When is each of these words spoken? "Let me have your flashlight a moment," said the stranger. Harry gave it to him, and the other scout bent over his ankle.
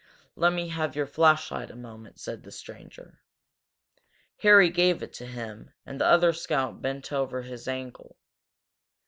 "Let 0.35 0.51
me 0.53 0.69
have 0.69 0.95
your 0.95 1.05
flashlight 1.05 1.69
a 1.69 1.75
moment," 1.75 2.19
said 2.19 2.41
the 2.41 2.51
stranger. 2.51 3.19
Harry 4.37 4.71
gave 4.71 5.03
it 5.03 5.13
to 5.13 5.27
him, 5.27 5.69
and 5.85 6.01
the 6.01 6.07
other 6.07 6.33
scout 6.33 6.81
bent 6.81 7.13
over 7.13 7.43
his 7.43 7.67
ankle. 7.67 8.17